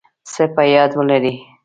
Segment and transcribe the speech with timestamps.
[0.31, 1.35] څه په یاد ولرئ